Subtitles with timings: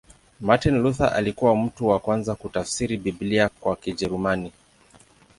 [0.41, 4.51] Martin Luther alikuwa mtu wa kwanza kutafsiri Biblia kwa Kijerumani.